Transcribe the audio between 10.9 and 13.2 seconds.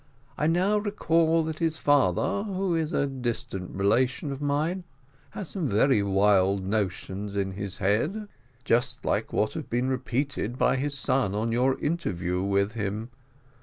son on your interview with him.